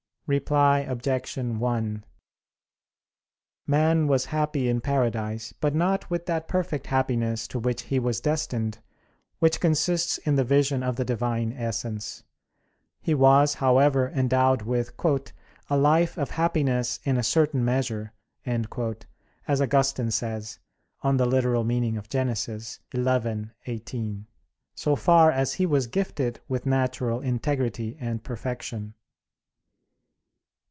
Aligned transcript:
Reply 0.27 0.79
Obj. 0.87 1.37
1: 1.37 2.05
Man 3.67 4.07
was 4.07 4.25
happy 4.27 4.69
in 4.69 4.79
paradise, 4.79 5.53
but 5.59 5.75
not 5.75 6.09
with 6.09 6.25
that 6.27 6.47
perfect 6.47 6.87
happiness 6.87 7.49
to 7.49 7.59
which 7.59 7.81
he 7.81 7.99
was 7.99 8.21
destined, 8.21 8.79
which 9.39 9.59
consists 9.59 10.19
in 10.19 10.35
the 10.35 10.45
vision 10.45 10.83
of 10.83 10.95
the 10.95 11.03
Divine 11.03 11.51
Essence. 11.51 12.23
He 13.01 13.13
was, 13.13 13.55
however, 13.55 14.07
endowed 14.07 14.61
with 14.61 14.93
"a 15.69 15.75
life 15.77 16.17
of 16.17 16.29
happiness 16.29 17.01
in 17.03 17.17
a 17.17 17.23
certain 17.23 17.65
measure," 17.65 18.13
as 18.45 19.61
Augustine 19.61 20.11
says 20.11 20.59
(Gen. 21.03 21.19
ad 21.19 21.27
lit. 21.51 22.05
xi, 22.37 23.51
18), 23.65 24.27
so 24.75 24.95
far 24.95 25.29
as 25.29 25.53
he 25.55 25.65
was 25.65 25.87
gifted 25.87 26.39
with 26.47 26.65
natural 26.65 27.19
integrity 27.19 27.97
and 27.99 28.23
perfection. 28.23 28.93